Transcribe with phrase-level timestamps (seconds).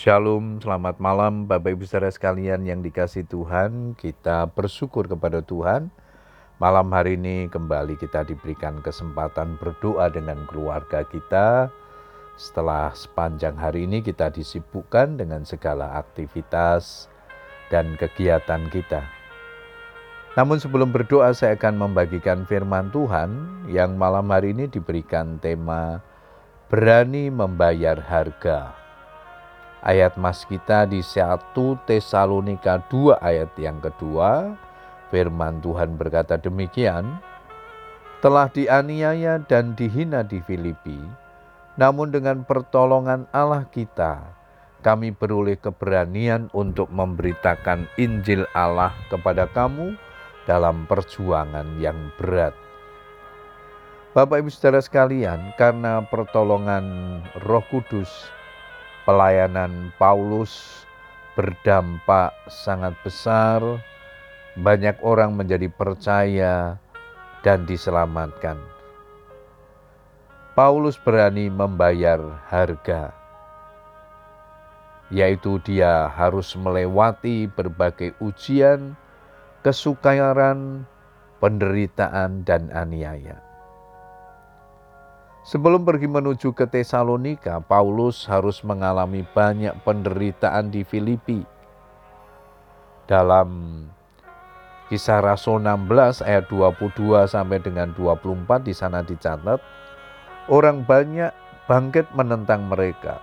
[0.00, 3.92] Shalom, selamat malam Bapak Ibu saudara sekalian yang dikasih Tuhan.
[4.00, 5.92] Kita bersyukur kepada Tuhan.
[6.56, 11.68] Malam hari ini kembali kita diberikan kesempatan berdoa dengan keluarga kita.
[12.40, 17.12] Setelah sepanjang hari ini kita disibukkan dengan segala aktivitas
[17.68, 19.04] dan kegiatan kita.
[20.32, 23.28] Namun sebelum berdoa saya akan membagikan firman Tuhan
[23.68, 26.00] yang malam hari ini diberikan tema
[26.72, 28.79] berani membayar harga
[29.80, 31.56] Ayat mas kita di 1
[31.88, 34.52] Tesalonika 2 ayat yang kedua,
[35.08, 37.16] firman Tuhan berkata demikian,
[38.20, 41.00] telah dianiaya dan dihina di Filipi,
[41.80, 44.20] namun dengan pertolongan Allah kita,
[44.84, 49.96] kami beroleh keberanian untuk memberitakan Injil Allah kepada kamu
[50.44, 52.52] dalam perjuangan yang berat.
[54.12, 56.84] Bapak Ibu Saudara sekalian, karena pertolongan
[57.48, 58.10] Roh Kudus,
[59.10, 60.86] pelayanan Paulus
[61.34, 63.58] berdampak sangat besar,
[64.54, 66.78] banyak orang menjadi percaya
[67.42, 68.54] dan diselamatkan.
[70.54, 72.22] Paulus berani membayar
[72.54, 73.10] harga,
[75.10, 78.94] yaitu dia harus melewati berbagai ujian,
[79.66, 80.86] kesukaran,
[81.42, 83.42] penderitaan, dan aniaya.
[85.50, 91.42] Sebelum pergi menuju ke Tesalonika, Paulus harus mengalami banyak penderitaan di Filipi.
[93.10, 93.82] Dalam
[94.86, 99.58] kisah Rasul 16 ayat 22 sampai dengan 24 di sana dicatat,
[100.46, 101.34] orang banyak
[101.66, 103.18] bangkit menentang mereka.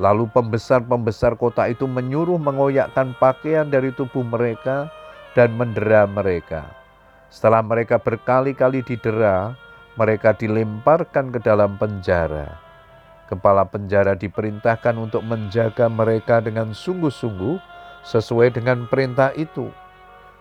[0.00, 4.88] Lalu pembesar-pembesar kota itu menyuruh mengoyakkan pakaian dari tubuh mereka
[5.36, 6.64] dan mendera mereka.
[7.28, 9.52] Setelah mereka berkali-kali didera,
[9.98, 12.62] mereka dilemparkan ke dalam penjara.
[13.26, 17.58] Kepala penjara diperintahkan untuk menjaga mereka dengan sungguh-sungguh
[18.06, 19.68] sesuai dengan perintah itu.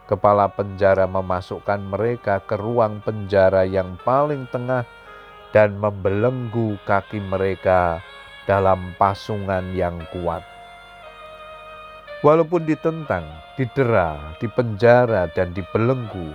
[0.08, 4.88] Kepala penjara memasukkan mereka ke ruang penjara yang paling tengah
[5.52, 8.00] dan membelenggu kaki mereka
[8.48, 10.46] dalam pasungan yang kuat.
[12.24, 13.28] Walaupun ditentang,
[13.60, 16.34] didera, dipenjara, dan dibelenggu,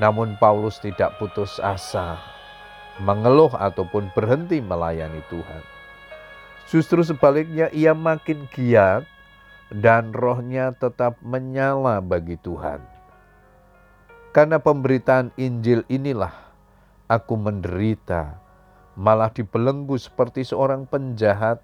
[0.00, 2.16] namun Paulus tidak putus asa,
[3.04, 5.62] mengeluh ataupun berhenti melayani Tuhan.
[6.72, 9.04] Justru sebaliknya ia makin giat
[9.68, 12.80] dan rohnya tetap menyala bagi Tuhan.
[14.32, 16.32] Karena pemberitaan Injil inilah
[17.10, 18.38] aku menderita,
[18.96, 21.60] malah dibelenggu seperti seorang penjahat,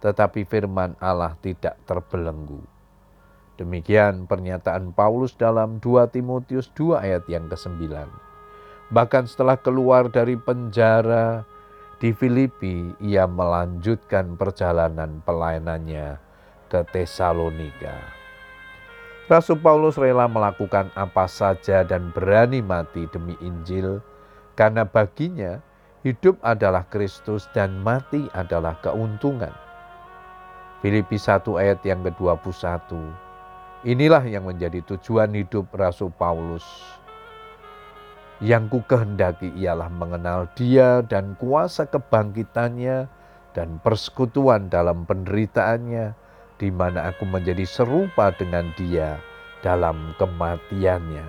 [0.00, 2.75] tetapi firman Allah tidak terbelenggu.
[3.56, 7.88] Demikian pernyataan Paulus dalam 2 Timotius 2 ayat yang ke-9.
[8.92, 11.48] Bahkan setelah keluar dari penjara
[11.96, 16.20] di Filipi, ia melanjutkan perjalanan pelayanannya
[16.68, 17.96] ke Tesalonika.
[19.26, 24.04] Rasul Paulus rela melakukan apa saja dan berani mati demi Injil,
[24.52, 25.64] karena baginya
[26.04, 29.50] hidup adalah Kristus dan mati adalah keuntungan.
[30.84, 33.25] Filipi 1 ayat yang ke-21
[33.86, 36.66] Inilah yang menjadi tujuan hidup Rasul Paulus.
[38.42, 43.06] Yang ku kehendaki ialah mengenal dia dan kuasa kebangkitannya
[43.54, 46.18] dan persekutuan dalam penderitaannya,
[46.58, 49.22] di mana aku menjadi serupa dengan dia
[49.62, 51.22] dalam kematiannya.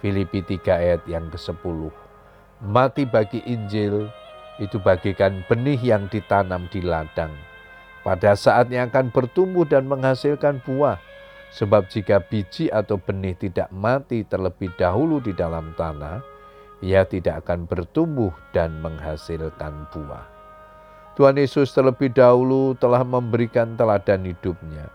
[0.00, 1.92] Filipi 3 ayat yang ke-10.
[2.64, 4.08] Mati bagi Injil
[4.56, 7.36] itu bagikan benih yang ditanam di ladang.
[8.00, 11.09] Pada saatnya akan bertumbuh dan menghasilkan buah
[11.50, 16.22] Sebab jika biji atau benih tidak mati terlebih dahulu di dalam tanah,
[16.78, 20.26] ia tidak akan bertumbuh dan menghasilkan buah.
[21.18, 24.88] Tuhan Yesus terlebih dahulu telah memberikan teladan hidupnya,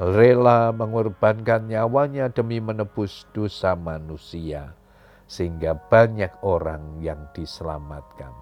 [0.00, 4.72] rela mengorbankan nyawanya demi menebus dosa manusia,
[5.28, 8.32] sehingga banyak orang yang diselamatkan.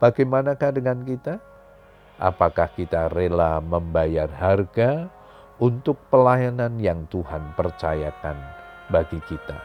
[0.00, 1.38] Bagaimanakah dengan kita?
[2.16, 5.19] Apakah kita rela membayar harga?
[5.60, 8.36] Untuk pelayanan yang Tuhan percayakan
[8.88, 9.60] bagi kita.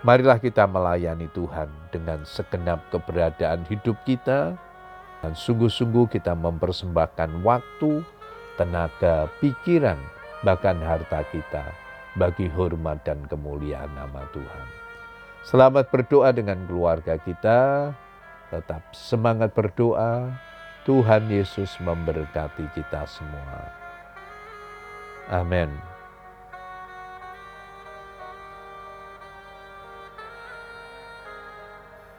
[0.00, 4.56] Marilah kita melayani Tuhan dengan segenap keberadaan hidup kita,
[5.20, 8.00] dan sungguh-sungguh kita mempersembahkan waktu,
[8.56, 9.98] tenaga, pikiran,
[10.46, 11.66] bahkan harta kita
[12.14, 14.66] bagi hormat dan kemuliaan nama Tuhan.
[15.42, 17.92] Selamat berdoa dengan keluarga kita,
[18.48, 20.30] tetap semangat berdoa.
[20.86, 23.87] Tuhan Yesus memberkati kita semua.
[25.30, 25.82] Amen.